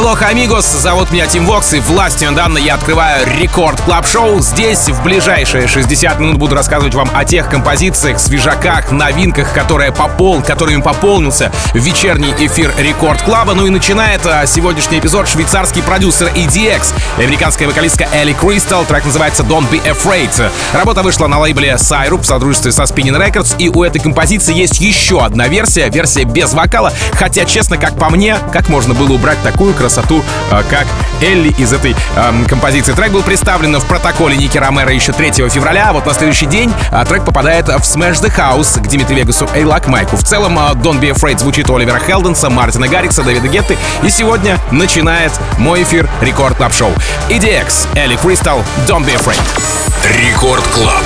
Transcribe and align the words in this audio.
Aloha, 0.00 0.28
amigos, 0.28 0.64
зовут 0.64 1.10
меня 1.10 1.26
Тим 1.26 1.44
Вокс, 1.44 1.74
и 1.74 1.80
властью 1.80 2.32
данной 2.32 2.62
я 2.62 2.76
открываю 2.76 3.26
Record 3.38 3.78
Club 3.82 4.06
Show 4.06 4.40
Здесь 4.40 4.88
в 4.88 5.02
ближайшие 5.02 5.68
60 5.68 6.18
минут 6.20 6.38
буду 6.38 6.54
рассказывать 6.54 6.94
вам 6.94 7.10
о 7.12 7.26
тех 7.26 7.50
композициях, 7.50 8.18
свежаках, 8.18 8.92
новинках, 8.92 9.52
которые 9.52 9.92
попол... 9.92 10.40
которыми 10.40 10.80
пополнился 10.80 11.52
вечерний 11.74 12.34
эфир 12.38 12.72
Record 12.78 13.20
Club 13.20 13.41
а. 13.41 13.52
Ну 13.52 13.66
и 13.66 13.70
начинает 13.70 14.24
а, 14.24 14.46
сегодняшний 14.46 15.00
эпизод 15.00 15.28
швейцарский 15.28 15.82
продюсер 15.82 16.28
EDX, 16.28 16.94
американская 17.18 17.68
вокалистка 17.68 18.08
Элли 18.10 18.32
Кристал. 18.32 18.86
Трек 18.86 19.04
называется 19.04 19.42
Don't 19.42 19.70
Be 19.70 19.82
Afraid. 19.84 20.50
Работа 20.72 21.02
вышла 21.02 21.26
на 21.26 21.38
лейбле 21.40 21.72
Sirup 21.72 22.22
в 22.22 22.24
содружестве 22.24 22.72
со 22.72 22.84
Spinnin' 22.84 23.20
Records, 23.20 23.54
и 23.58 23.68
у 23.68 23.84
этой 23.84 24.00
композиции 24.00 24.54
есть 24.54 24.80
еще 24.80 25.22
одна 25.22 25.46
версия, 25.46 25.90
версия 25.90 26.24
без 26.24 26.54
вокала, 26.54 26.90
хотя, 27.12 27.44
честно, 27.44 27.76
как 27.76 27.98
по 27.98 28.08
мне, 28.08 28.38
как 28.50 28.70
можно 28.70 28.94
было 28.94 29.12
убрать 29.12 29.42
такую 29.42 29.74
красоту 29.74 29.89
красоту, 29.90 30.22
э, 30.52 30.62
как 30.70 30.86
Элли 31.20 31.48
из 31.58 31.72
этой 31.72 31.96
э, 32.16 32.44
композиции. 32.48 32.92
Трек 32.92 33.10
был 33.10 33.22
представлен 33.22 33.76
в 33.76 33.84
протоколе 33.86 34.36
Ники 34.36 34.56
Ромеро 34.56 34.92
еще 34.92 35.12
3 35.12 35.48
февраля, 35.48 35.88
а 35.88 35.92
вот 35.92 36.06
на 36.06 36.14
следующий 36.14 36.46
день 36.46 36.72
э, 36.92 37.04
трек 37.06 37.24
попадает 37.24 37.66
в 37.66 37.80
Smash 37.80 38.22
the 38.22 38.34
House 38.34 38.80
к 38.80 38.86
Димитри 38.86 39.16
Вегасу 39.16 39.48
и 39.56 39.64
Like 39.64 39.88
Mike 39.88 40.07
у. 40.07 40.16
В 40.16 40.22
целом 40.22 40.58
э, 40.58 40.62
Don't 40.74 41.00
Be 41.00 41.12
Afraid 41.12 41.38
звучит 41.38 41.68
у 41.70 41.76
Оливера 41.76 41.98
Хелденса, 41.98 42.50
Мартина 42.50 42.86
Гаррикса, 42.86 43.22
Дэвида 43.22 43.48
Гетты. 43.48 43.76
И 44.02 44.10
сегодня 44.10 44.58
начинает 44.70 45.32
мой 45.58 45.82
эфир 45.82 46.08
Record 46.20 46.56
Club 46.56 46.72
Show. 46.72 46.92
EDX, 47.28 47.88
Элли 47.96 48.16
Кристал, 48.16 48.62
Don't 48.86 49.04
Be 49.04 49.18
Afraid. 49.18 49.40
Рекорд 50.16 50.64
Клаб. 50.68 51.02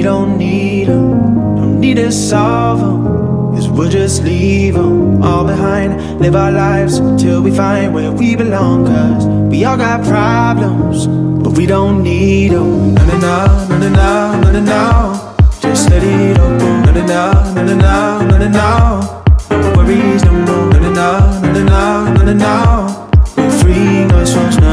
We 0.00 0.04
don't 0.04 0.38
need 0.38 0.86
them, 0.86 1.10
don't 1.56 1.78
need 1.78 1.96
to 1.96 2.10
solve 2.10 2.80
them. 2.80 3.54
Cause 3.54 3.68
we'll 3.68 3.90
just 3.90 4.22
leave 4.22 4.72
them 4.72 5.22
all 5.22 5.44
behind. 5.44 6.18
Live 6.18 6.34
our 6.34 6.50
lives 6.50 7.00
till 7.22 7.42
we 7.42 7.50
find 7.50 7.92
where 7.92 8.10
we 8.10 8.34
belong. 8.34 8.86
Cause 8.86 9.26
we 9.26 9.62
all 9.66 9.76
got 9.76 10.02
problems, 10.06 11.06
but 11.44 11.52
we 11.52 11.66
don't 11.66 12.02
need 12.02 12.52
them. 12.52 12.94
No, 12.94 13.04
no, 13.04 13.18
no, 13.18 13.76
no, 13.76 13.88
no, 13.90 14.40
no, 14.40 14.52
no, 14.52 14.60
no. 14.60 15.36
Just 15.60 15.90
let 15.90 16.02
it 16.02 16.38
all 16.38 16.58
go. 16.58 16.80
No, 16.80 16.92
no, 16.92 17.04
no, 17.04 17.62
no, 17.62 17.74
no, 17.74 18.22
no, 18.22 18.38
no, 18.38 18.48
no. 18.48 19.24
No 19.50 19.76
worries 19.76 20.24
no 20.24 20.32
more. 20.32 20.72
No, 20.72 20.78
no, 20.80 20.92
no, 20.94 21.52
no, 21.52 21.62
no, 21.62 22.14
no, 22.14 22.22
no, 22.24 22.32
no. 22.32 23.10
We're 23.36 23.50
free, 23.50 24.06
no 24.06 24.24
songs, 24.24 24.56
no. 24.60 24.69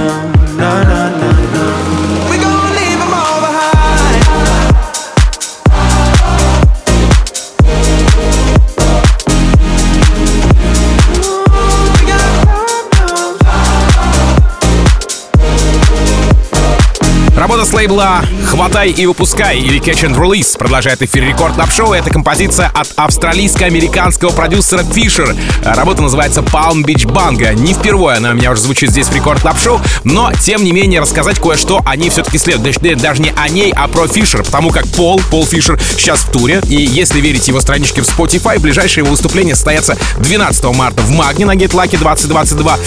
Работа 17.57 17.71
с 17.71 17.74
лейбла 17.74 18.21
«Хватай 18.45 18.92
и 18.92 19.07
выпускай» 19.07 19.57
или 19.57 19.81
«Catch 19.81 20.07
and 20.07 20.15
Release» 20.15 20.56
продолжает 20.59 21.01
эфир 21.01 21.24
рекорд 21.24 21.57
на 21.57 21.65
шоу. 21.65 21.94
Это 21.94 22.12
композиция 22.12 22.68
от 22.71 22.94
австралийско-американского 22.95 24.30
продюсера 24.30 24.81
Fisher. 24.81 25.36
Работа 25.63 26.04
называется 26.04 26.42
Palm 26.42 26.83
Beach 26.83 27.07
Banga. 27.07 27.56
Не 27.56 27.74
впервые 27.74 28.18
она 28.18 28.30
у 28.30 28.33
меня 28.36 28.51
уже 28.51 28.62
звучит 28.62 28.92
здесь 28.92 29.07
в 29.07 29.15
рекорд 29.15 29.44
на 29.44 29.56
шоу, 29.56 29.81
но 30.04 30.31
тем 30.39 30.63
не 30.63 30.71
менее 30.71 31.01
рассказать 31.01 31.39
кое-что 31.39 31.81
о 31.83 31.95
ней 31.95 32.12
все-таки 32.12 32.38
следует. 32.38 32.80
Даже 33.01 33.24
не 33.24 33.33
о 33.36 33.50
ней, 33.50 33.74
а 33.75 33.88
про 33.88 34.07
Фишер, 34.07 34.44
потому 34.44 34.69
как 34.69 34.88
Пол, 34.89 35.19
Пол 35.31 35.44
Фишер 35.44 35.80
сейчас 35.98 36.19
в 36.19 36.31
туре, 36.31 36.62
и 36.69 36.75
если 36.75 37.19
верить 37.19 37.48
его 37.48 37.59
страничке 37.59 38.04
в 38.04 38.06
Spotify, 38.06 38.59
ближайшее 38.59 39.02
его 39.02 39.09
выступление 39.09 39.56
состоятся 39.56 39.97
12 40.19 40.64
марта 40.76 41.02
в 41.02 41.09
Магне 41.09 41.47
на 41.47 41.56
Lucky 41.56 41.97
2022, 41.97 42.78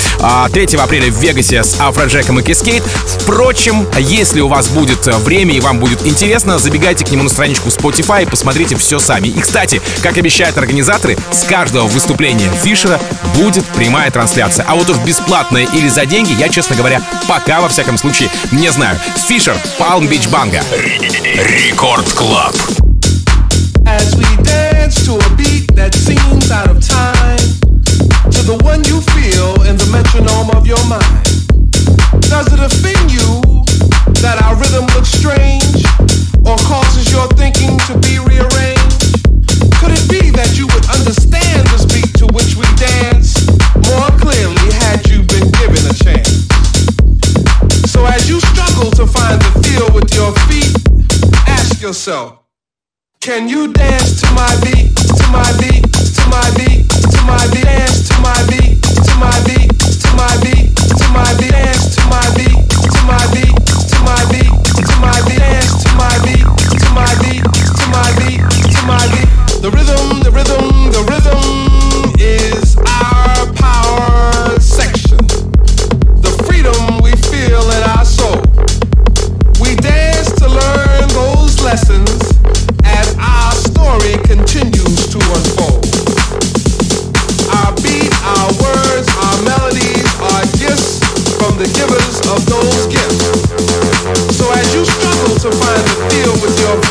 3 0.53 0.65
апреля 0.77 1.11
в 1.11 1.17
Вегасе 1.17 1.65
с 1.65 1.81
Афроджеком 1.81 2.39
и 2.39 2.45
Kaskade. 2.45 2.85
Впрочем, 3.19 3.85
если 3.99 4.41
у 4.41 4.47
вас 4.47 4.60
будет 4.69 5.07
э, 5.07 5.17
время 5.19 5.55
и 5.55 5.61
вам 5.61 5.79
будет 5.79 6.07
интересно, 6.07 6.59
забегайте 6.59 7.05
к 7.05 7.11
нему 7.11 7.25
на 7.25 7.29
страничку 7.29 7.69
Spotify 7.69 8.23
и 8.23 8.27
посмотрите 8.27 8.77
все 8.77 8.99
сами. 8.99 9.29
И, 9.29 9.41
кстати, 9.41 9.81
как 10.03 10.17
обещают 10.19 10.59
организаторы, 10.59 11.17
с 11.33 11.45
каждого 11.45 11.87
выступления 11.87 12.51
Фишера 12.63 13.01
будет 13.37 13.65
прямая 13.67 14.11
трансляция. 14.11 14.65
А 14.69 14.75
вот 14.75 14.89
уж 14.91 14.99
бесплатная 14.99 15.67
или 15.73 15.89
за 15.89 16.07
деньги, 16.07 16.33
я, 16.39 16.49
честно 16.49 16.77
говоря, 16.77 17.03
пока, 17.29 17.61
во 17.61 17.69
всяком 17.69 17.99
случае, 17.99 18.31
не 18.53 18.71
знаю. 18.71 18.99
Фишер, 19.29 19.57
Palm 19.79 20.09
Beach 20.09 20.29
Banga. 20.31 20.63
Record 21.01 22.11
Club. 22.13 22.55
As 23.87 24.15
we 24.17 24.25
dance 24.45 25.05
to 25.07 25.15
a 25.15 25.37
beat 25.37 25.75
that 25.75 25.95
seems 25.95 26.51
out 26.51 26.71
of 26.71 26.81
time, 26.87 27.39
to 28.31 28.43
the 28.43 28.57
one 28.63 28.85
you 28.85 29.01
feel 29.13 29.61
in 29.67 29.77
the 29.77 29.89
metronome 29.91 30.51
of 30.51 30.67
your 30.67 30.83
mind. 30.87 31.31
Does 32.31 32.53
it 32.53 32.61
offend 32.61 33.11
you 33.11 33.50
that 34.21 34.37
our 34.45 34.57
rhythm 34.61 34.85
looks 34.93 35.09
strange 35.09 35.81
or 36.45 36.53
causes 36.69 37.09
your 37.09 37.25
thinking 37.41 37.73
to 37.89 37.97
be 38.05 38.21
rearranged? 38.21 39.17
Could 39.81 39.97
it 39.97 40.05
be 40.13 40.29
that 40.37 40.61
you 40.61 40.69
would 40.69 40.85
understand 40.93 41.65
this 41.73 41.89
beat 41.89 42.13
to 42.21 42.29
which 42.37 42.53
we 42.53 42.69
dance 42.77 43.33
more 43.89 44.13
clearly 44.21 44.69
had 44.85 45.01
you 45.09 45.25
been 45.25 45.49
given 45.57 45.81
a 45.89 45.97
chance? 45.97 46.45
So 47.89 48.05
as 48.05 48.29
you 48.29 48.45
struggle 48.53 48.93
to 49.01 49.09
find 49.09 49.41
the 49.41 49.53
feel 49.65 49.89
with 49.97 50.13
your 50.13 50.37
feet, 50.53 50.69
ask 51.49 51.81
yourself, 51.81 52.45
can 53.25 53.49
you 53.49 53.73
dance 53.73 54.21
to 54.21 54.29
my 54.37 54.53
beat, 54.61 54.93
to 54.97 55.25
my 55.33 55.49
beat, 55.57 55.81
to 55.89 56.25
my 56.29 56.45
beat, 56.61 56.85
to 56.93 57.21
my 57.25 57.41
beat, 57.57 57.65
dance 57.65 58.05
to 58.09 58.17
my 58.21 58.37
beat, 58.53 58.85
to 58.85 59.15
my 59.17 59.33
beat, 59.49 59.73
to 59.97 60.09
my 60.13 60.29
beat, 60.45 60.69
to 60.77 61.07
my 61.09 61.29
beat, 61.41 61.53
dance 61.57 61.97
to 61.97 62.03
my 62.13 62.27
beat, 62.37 62.59
to 62.69 63.01
my 63.09 63.25
beat 63.33 63.50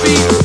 you. 0.09 0.38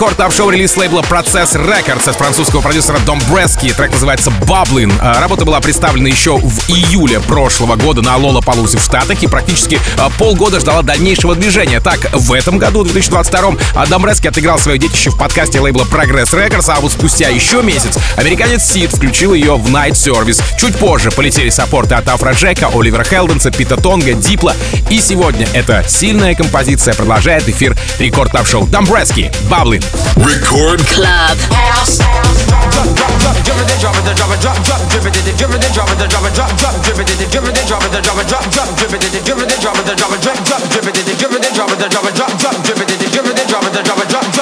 Рекорд 0.00 0.16
топ 0.16 0.32
шоу 0.32 0.48
релиз 0.48 0.78
лейбла 0.78 1.02
Process 1.02 1.52
Records 1.52 2.08
от 2.08 2.16
французского 2.16 2.62
продюсера 2.62 2.98
Дом 3.00 3.20
Брески. 3.30 3.70
Трек 3.70 3.92
называется 3.92 4.30
Bubbling. 4.30 4.90
А, 4.98 5.20
работа 5.20 5.44
была 5.44 5.60
представлена 5.60 6.08
еще 6.08 6.38
в 6.38 6.70
июле 6.70 7.20
прошлого 7.20 7.76
года 7.76 8.00
на 8.00 8.16
Лола 8.16 8.40
Палузе 8.40 8.78
в 8.78 8.82
Штатах 8.82 9.22
и 9.22 9.26
практически 9.26 9.78
а, 9.98 10.08
полгода 10.08 10.58
ждала 10.58 10.80
дальнейшего 10.80 11.34
движения. 11.34 11.80
Так, 11.80 11.98
в 12.14 12.32
этом 12.32 12.56
году, 12.56 12.80
в 12.80 12.84
2022, 12.84 13.86
Дом 13.88 14.00
Брески 14.00 14.26
отыграл 14.26 14.58
свое 14.58 14.78
детище 14.78 15.10
в 15.10 15.18
подкасте 15.18 15.60
лейбла 15.60 15.82
Progress 15.82 16.32
Records, 16.32 16.72
а 16.74 16.80
вот 16.80 16.92
спустя 16.92 17.28
еще 17.28 17.60
месяц 17.60 17.98
американец 18.16 18.64
Сид 18.64 18.92
включил 18.92 19.34
ее 19.34 19.56
в 19.56 19.66
Night 19.66 19.92
Service. 19.92 20.42
Чуть 20.58 20.76
позже 20.76 21.10
полетели 21.10 21.50
саппорты 21.50 21.96
от 21.96 22.08
Афра 22.08 22.32
Джека, 22.32 22.70
Оливера 22.72 23.04
Хелденса, 23.04 23.50
Пита 23.50 23.76
Тонга, 23.76 24.14
Дипла. 24.14 24.56
И 24.88 24.98
сегодня 24.98 25.46
эта 25.52 25.84
сильная 25.86 26.34
композиция 26.34 26.94
продолжает 26.94 27.46
эфир 27.50 27.76
рекорд 27.98 28.32
топ 28.32 28.46
шоу 28.46 28.66
Домбрески 28.66 29.30
Bubbling. 29.50 29.84
Record 30.16 30.80
Club 30.86 31.38
House. 31.50 31.98
Drop 31.98 33.16
it, 33.58 33.74
drop 33.80 33.96
it, 33.96 34.14
drop 34.14 34.30
it, 34.30 34.40
drop, 34.40 34.58
drop, 34.62 34.80
drip 34.90 35.06
it, 35.06 35.14
drip 35.14 35.50
it, 35.50 35.72
drop 35.72 35.90
it, 35.90 35.98
drop 36.10 36.24
it, 36.24 36.34
drop, 36.34 36.50
drop, 36.58 36.74
drip 36.82 36.98
it, 36.98 37.06
drip 37.06 37.44
it, 37.44 37.66
drop 37.66 37.82
it, 37.82 38.02
drop 38.02 38.18
it, 38.18 38.28
drop, 38.28 38.44
drop, 38.50 38.68
drip 38.76 38.92
it, 38.92 39.00
drip 39.00 39.38
it, 39.38 39.60
drop 39.60 39.78
it, 39.78 39.96
drop 39.96 40.12
it, 40.12 40.20
drop, 40.22 40.38
drop, 40.44 40.62
drip 40.70 40.86
it, 40.86 40.94
drip 40.94 41.32
it, 41.32 41.54
drop 41.54 41.70
it, 41.70 41.90
drop 41.90 42.04
it, 42.04 42.14
drop, 42.14 42.32
drop, 42.38 42.56
drip 42.62 42.80
it, 42.80 42.88
drip 43.10 43.26
it, 43.26 43.48
drop 43.48 43.64
it, 43.64 43.84
drop 43.84 43.98
it, 43.98 44.08
drop, 44.08 44.32
drop. 44.32 44.39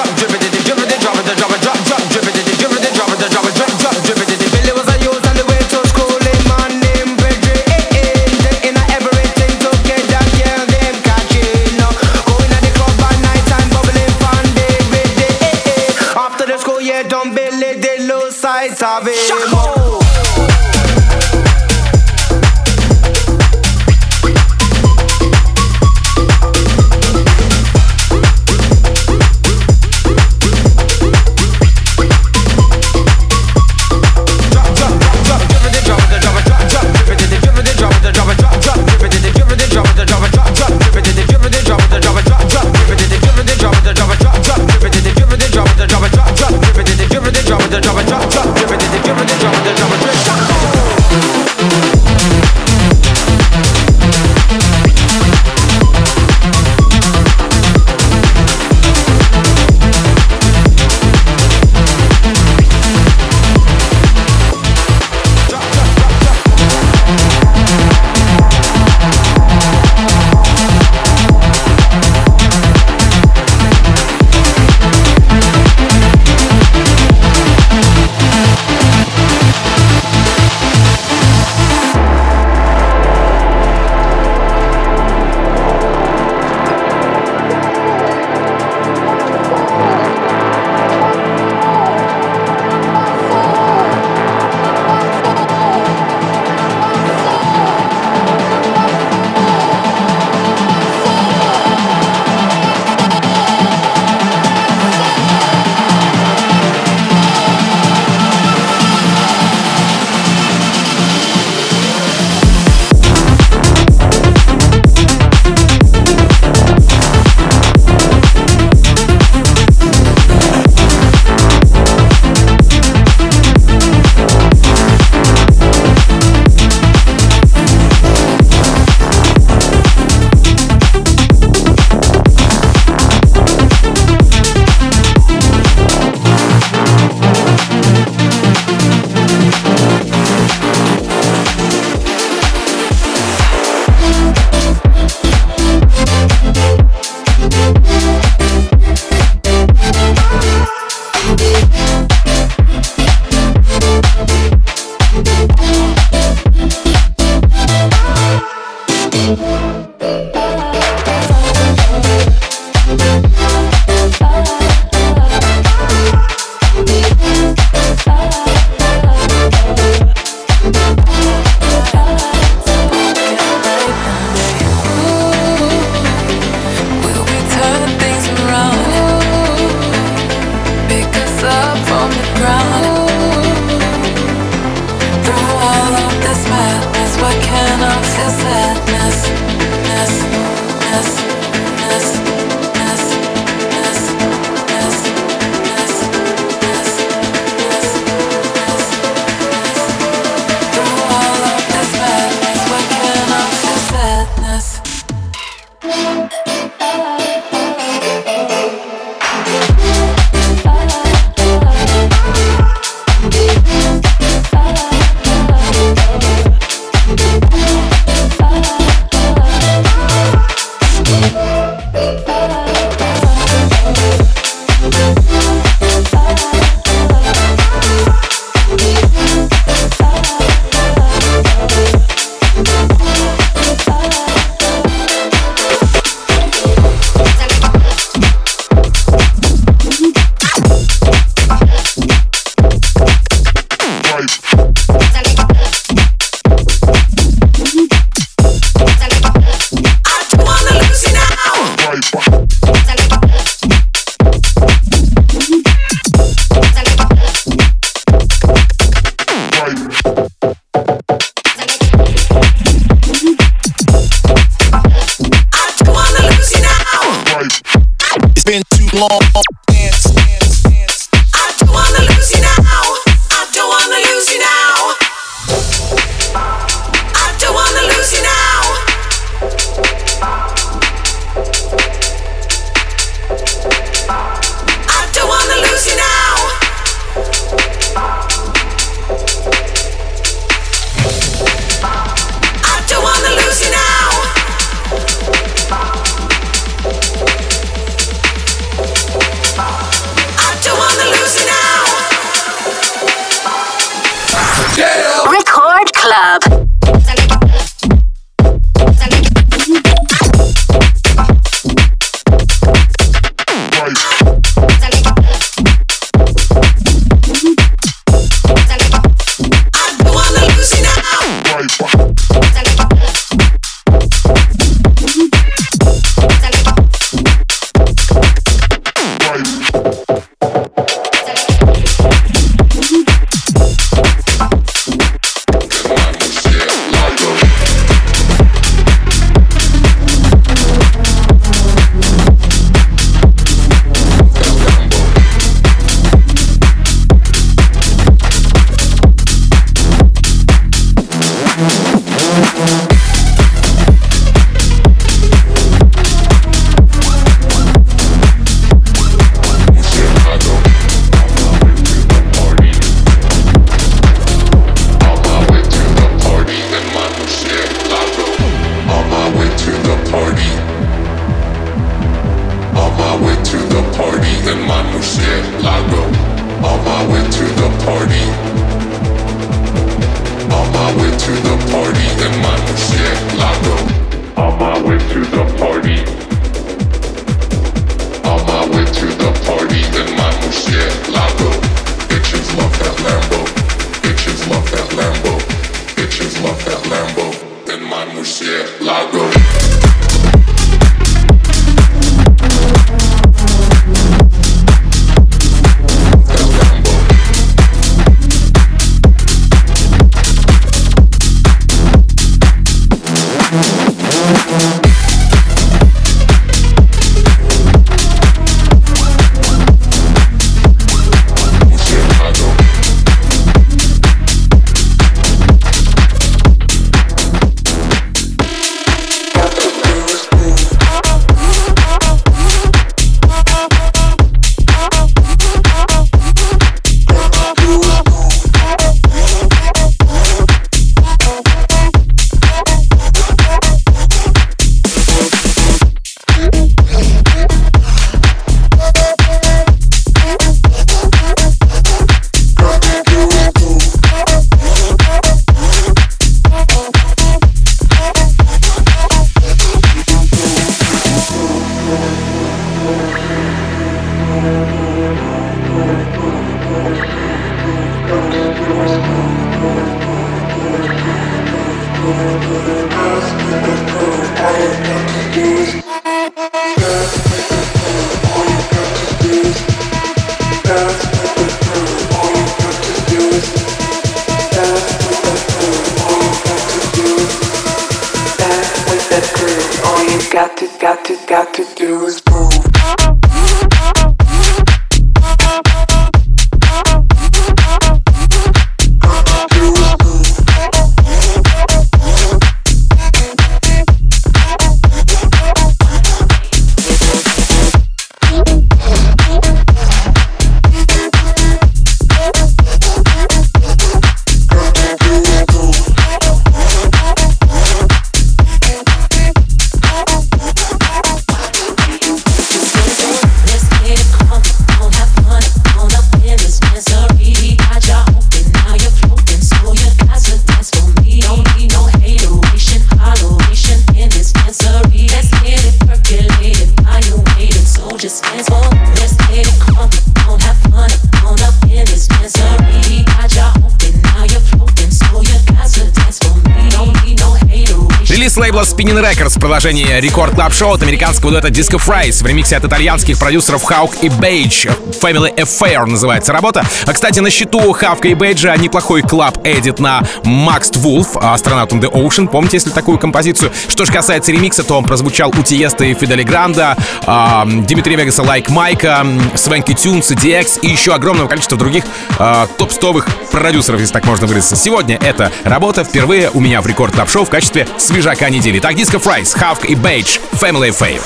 Spinning 548.79 549.03
Records 549.03 549.37
продолжение 549.37 549.99
Record 549.99 550.35
Club 550.35 550.53
Show 550.53 550.75
от 550.75 550.81
американского 550.83 551.33
дуэта 551.33 551.49
Disco 551.49 551.77
Fries 551.85 552.23
в 552.23 552.25
ремиксе 552.25 552.55
от 552.55 552.63
итальянских 552.63 553.19
продюсеров 553.19 553.61
Хаук 553.63 553.93
и 554.01 554.07
Бейдж. 554.07 554.67
Family 555.01 555.35
Affair 555.35 555.85
называется 555.85 556.31
работа. 556.31 556.63
А, 556.85 556.93
кстати, 556.93 557.19
на 557.19 557.29
счету 557.29 557.73
Хавка 557.73 558.07
и 558.07 558.13
Бейджа 558.13 558.55
неплохой 558.55 559.01
club 559.01 559.37
edit 559.43 559.79
на 559.79 560.01
Masked 560.23 560.71
Wolf, 560.75 561.15
Astronaut 561.15 561.58
in 561.58 561.67
the 561.71 561.91
Ocean. 561.91 562.29
Помните, 562.29 562.55
если 562.55 562.69
такую 562.69 562.97
композицию? 562.97 563.51
Что 563.67 563.83
же 563.83 563.91
касается 563.91 564.31
ремикса, 564.31 564.63
то 564.63 564.77
он 564.77 564.85
прозвучал 564.85 565.33
у 565.37 565.43
Tiësto 565.43 565.83
и 565.83 565.93
Fedde 565.93 566.14
Le 566.14 566.23
Grand 566.23 566.62
а, 566.62 566.77
э, 567.05 567.41
Dimitri 567.67 567.97
Vegas 567.97 568.23
а, 568.23 568.32
Like 568.32 568.49
Mike 568.49 569.05
а, 569.35 569.44
Swanky 569.44 569.73
Tunes, 569.73 570.09
DX 570.11 570.61
и 570.61 570.69
еще 570.69 570.93
огромного 570.93 571.27
количества 571.27 571.57
других 571.57 571.83
э, 572.17 572.47
топ-стовых 572.57 573.09
продюсеров, 573.29 573.81
если 573.81 573.93
так 573.93 574.05
можно 574.05 574.25
выразиться. 574.25 574.55
Сегодня 574.55 574.97
эта 575.01 575.33
работа 575.43 575.83
впервые 575.83 576.29
у 576.29 576.39
меня 576.39 576.61
в 576.61 576.67
Record 576.67 576.93
Club 576.93 577.09
Show 577.09 577.25
в 577.25 577.29
качестве 577.29 577.67
свежака 577.77 578.29
недели. 578.29 578.59
Так, 578.68 578.76
Disco 578.76 579.00
Fries, 579.00 579.32
Хавк 579.34 579.64
и 579.64 579.74
Бейдж, 579.74 580.18
Family 580.34 580.70
Fave. 580.70 581.00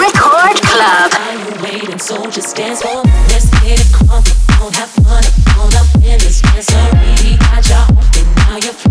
Record 0.00 0.58
Club. 0.62 1.12
waiting, 1.62 1.98
so 1.98 2.24
just 2.30 2.56
dance 2.56 2.80
for 2.80 3.04
me. 3.04 3.12
Let's 3.28 3.50
get 3.60 3.78
it 3.78 3.86
crunk, 3.92 4.24
don't 4.58 4.74
have 4.74 4.88
fun, 4.88 5.22
all 5.58 5.68
up 5.76 5.86
in 5.96 6.18
this 6.20 6.40
dancery. 6.40 7.38
Got 7.38 7.68
ya 7.68 7.84
open, 7.90 8.34
now 8.34 8.56
you're 8.56 8.85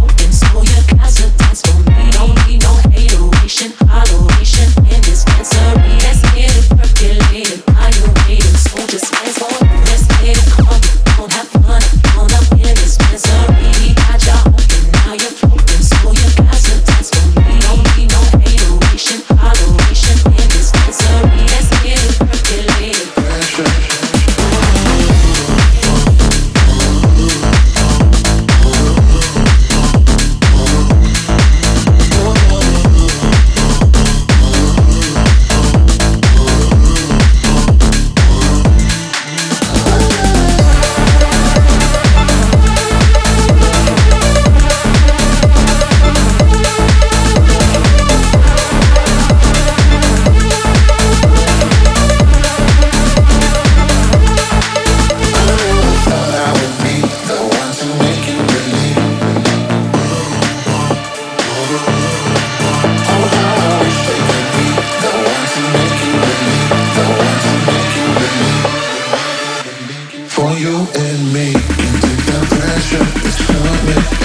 Pressure. 72.86 73.26
It's 73.26 73.46
coming, 73.46 74.15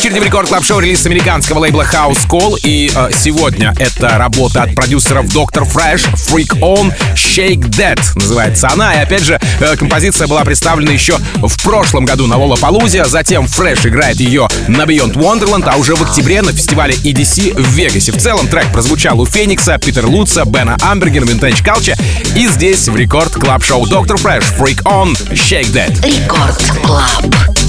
очереди 0.00 0.18
в 0.18 0.22
рекорд 0.22 0.48
клаб 0.48 0.64
шоу 0.64 0.80
релиз 0.80 1.04
американского 1.04 1.58
лейбла 1.58 1.82
House 1.82 2.26
Call. 2.26 2.58
И 2.62 2.90
э, 2.94 3.10
сегодня 3.14 3.74
это 3.78 4.16
работа 4.16 4.62
от 4.62 4.74
продюсеров 4.74 5.26
Dr. 5.26 5.70
Fresh, 5.70 6.14
Freak 6.14 6.58
On, 6.60 6.90
Shake 7.14 7.68
Dead 7.68 8.00
называется 8.14 8.70
она. 8.72 8.94
И 8.94 8.96
опять 8.96 9.22
же, 9.22 9.38
э, 9.60 9.76
композиция 9.76 10.26
была 10.26 10.42
представлена 10.42 10.90
еще 10.90 11.18
в 11.36 11.62
прошлом 11.62 12.06
году 12.06 12.26
на 12.26 12.38
Лола 12.38 12.56
Палузе. 12.56 13.04
Затем 13.04 13.44
Fresh 13.44 13.86
играет 13.88 14.18
ее 14.20 14.48
на 14.68 14.84
Beyond 14.84 15.16
Wonderland, 15.16 15.68
а 15.70 15.76
уже 15.76 15.94
в 15.94 16.02
октябре 16.02 16.40
на 16.40 16.52
фестивале 16.52 16.94
EDC 16.94 17.60
в 17.60 17.68
Вегасе. 17.74 18.12
В 18.12 18.16
целом 18.16 18.48
трек 18.48 18.72
прозвучал 18.72 19.20
у 19.20 19.26
Феникса, 19.26 19.76
Питер 19.76 20.06
Луца, 20.06 20.46
Бена 20.46 20.78
Амбергена, 20.80 21.26
Винтенч 21.26 21.60
Калча. 21.60 21.94
И 22.34 22.46
здесь 22.46 22.88
в 22.88 22.96
рекорд 22.96 23.34
клаб 23.34 23.62
шоу 23.62 23.84
Dr. 23.84 24.16
Fresh, 24.16 24.56
Freak 24.58 24.82
On, 24.84 25.12
Shake 25.32 25.70
Dead. 25.72 25.94
Рекорд 26.02 26.56
Клаб. 26.82 27.59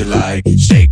you 0.00 0.06
like. 0.06 0.42
Shake 0.56 0.89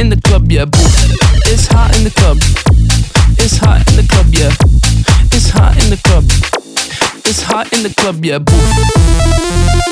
in 0.00 0.08
the 0.08 0.20
club, 0.22 0.50
yeah, 0.50 0.64
boo. 0.64 0.78
It's 1.52 1.66
hot 1.66 1.94
in 1.98 2.04
the 2.04 2.10
club. 2.10 2.38
It's 3.38 3.58
hot 3.58 3.86
in 3.90 3.96
the 3.96 4.06
club, 4.08 4.28
yeah. 4.32 4.50
It's 5.30 5.50
hot 5.50 5.76
in 5.76 5.90
the 5.90 6.00
club. 6.02 6.24
It's 7.26 7.42
hot 7.42 7.70
in 7.74 7.82
the 7.82 7.90
club, 7.90 8.24
yeah, 8.24 8.38
boo. 8.38 9.89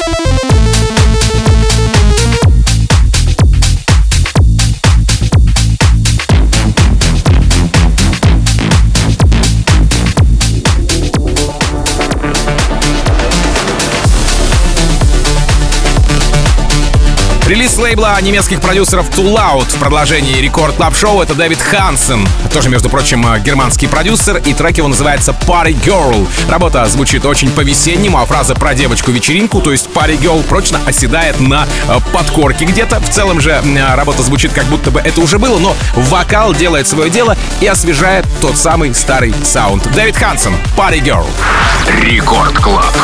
Релиз 17.49 17.79
лейбла 17.79 18.21
немецких 18.21 18.61
продюсеров 18.61 19.09
Too 19.09 19.35
Loud 19.35 19.75
в 19.75 19.79
продолжении 19.79 20.39
Record 20.39 20.75
Club 20.77 20.95
Show 20.95 21.23
это 21.23 21.35
Дэвид 21.35 21.59
Хансен. 21.59 22.29
Тоже, 22.53 22.69
между 22.69 22.91
прочим, 22.91 23.27
э, 23.27 23.41
германский 23.41 23.87
продюсер, 23.87 24.37
и 24.37 24.53
трек 24.53 24.77
его 24.77 24.87
называется 24.87 25.35
Party 25.47 25.75
Girl. 25.83 26.29
Работа 26.51 26.87
звучит 26.89 27.25
очень 27.25 27.51
по-весеннему, 27.51 28.19
а 28.19 28.27
фраза 28.27 28.55
про 28.55 28.75
девочку-вечеринку, 28.75 29.63
то 29.63 29.73
есть 29.73 29.89
Party 29.95 30.21
Girl, 30.21 30.43
прочно 30.43 30.79
оседает 30.85 31.41
на 31.41 31.67
э, 31.89 31.99
подкорке 32.13 32.67
где-то. 32.67 33.01
В 33.01 33.09
целом 33.09 33.41
же 33.41 33.53
э, 33.53 33.95
работа 33.95 34.23
звучит 34.23 34.53
как 34.53 34.67
будто 34.67 34.91
бы 34.91 35.01
это 35.01 35.19
уже 35.23 35.39
было, 35.39 35.59
но 35.59 35.75
вокал 35.95 36.53
делает 36.53 36.87
свое 36.87 37.09
дело 37.09 37.35
и 37.63 37.67
освежает 37.67 38.27
тот 38.43 38.59
самый 38.59 38.95
старый 38.95 39.35
саунд. 39.43 39.91
Дэвид 39.95 40.19
Хансен, 40.19 40.55
Party 40.77 41.01
Girl. 41.01 41.25
Record 42.03 42.59
Club. 42.59 42.95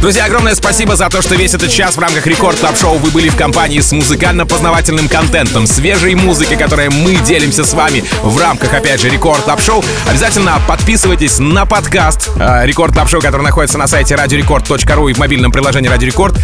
Друзья, 0.00 0.26
огромное 0.26 0.54
спасибо 0.54 0.94
за 0.94 1.08
то, 1.08 1.20
что 1.22 1.34
весь 1.34 1.54
этот 1.54 1.70
час 1.70 1.96
в 1.96 1.98
рамках 1.98 2.24
Record 2.24 2.56
Club 2.60 2.76
Show 2.76 2.98
вы 2.98 3.10
были 3.10 3.28
в 3.28 3.36
компании 3.36 3.80
с 3.80 3.90
музыкально-познавательным 3.90 5.08
контентом, 5.08 5.66
свежей 5.66 6.14
музыкой, 6.14 6.56
которой 6.56 6.88
мы 6.88 7.16
делимся 7.16 7.64
с 7.64 7.72
вами 7.72 8.04
в 8.22 8.38
рамках, 8.38 8.72
опять 8.72 9.00
же, 9.00 9.08
Record 9.08 9.42
Club 9.42 9.60
Show. 9.60 9.84
Обязательно 10.08 10.62
подписывайтесь 10.68 11.40
на 11.40 11.66
подкаст 11.66 12.30
э, 12.38 12.64
Record 12.64 12.92
Club 12.92 13.08
Show, 13.10 13.20
который 13.20 13.42
находится 13.42 13.76
на 13.76 13.88
сайте 13.88 14.14
radiorecord.ru 14.14 15.10
и 15.10 15.14
в 15.14 15.18
мобильном 15.18 15.50
приложении 15.50 15.88
Радио 15.88 16.06
Рекорд. 16.06 16.38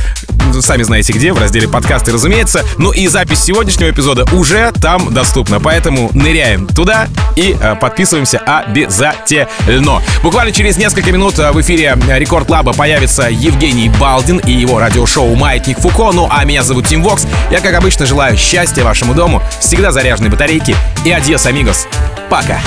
Сами 0.60 0.82
знаете 0.82 1.12
где, 1.12 1.32
в 1.32 1.38
разделе 1.38 1.68
подкасты, 1.68 2.12
разумеется. 2.12 2.64
Ну 2.78 2.90
и 2.92 3.06
запись 3.08 3.40
сегодняшнего 3.40 3.90
эпизода 3.90 4.24
уже 4.34 4.72
там 4.80 5.12
доступна, 5.12 5.60
поэтому 5.60 6.10
ныряем 6.14 6.66
туда 6.66 7.08
и 7.36 7.56
э, 7.60 7.74
подписываемся 7.76 8.38
обязательно. 8.38 10.02
Буквально 10.22 10.52
через 10.52 10.76
несколько 10.76 11.12
минут 11.12 11.38
э, 11.38 11.52
в 11.52 11.60
эфире 11.60 11.98
Record 12.08 12.46
Club 12.46 12.67
а 12.67 12.72
появится 12.72 13.28
Евгений 13.28 13.88
Балдин 13.88 14.38
и 14.38 14.52
его 14.52 14.78
радиошоу 14.78 15.34
«Маятник 15.34 15.78
Фуко». 15.78 16.12
Ну 16.12 16.28
а 16.30 16.44
меня 16.44 16.62
зовут 16.62 16.86
Тим 16.86 17.02
Вокс. 17.02 17.26
Я, 17.50 17.60
как 17.60 17.74
обычно, 17.74 18.06
желаю 18.06 18.36
счастья 18.36 18.84
вашему 18.84 19.14
дому, 19.14 19.42
всегда 19.60 19.92
заряженной 19.92 20.30
батарейки 20.30 20.76
и 21.04 21.10
адьос, 21.10 21.46
амигос. 21.46 21.86
Пока. 22.30 22.60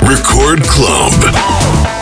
Record 0.00 0.66
Club. 0.66 2.01